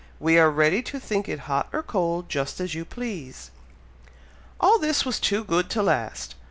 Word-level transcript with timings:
We 0.19 0.39
are 0.39 0.49
ready 0.49 0.81
to 0.81 0.99
think 0.99 1.29
it 1.29 1.41
hot 1.41 1.69
or 1.71 1.83
cold, 1.83 2.27
just 2.27 2.59
as 2.59 2.73
you 2.73 2.85
please!" 2.85 3.51
All 4.59 4.79
this 4.79 5.05
was 5.05 5.19
too 5.19 5.43
good 5.43 5.69
to 5.69 5.83
last! 5.83 6.33